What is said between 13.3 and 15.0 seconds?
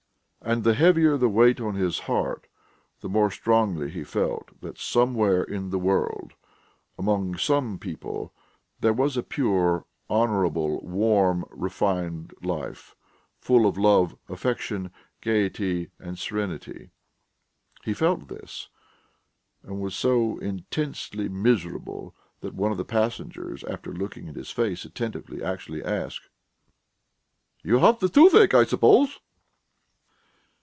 full of love, affection,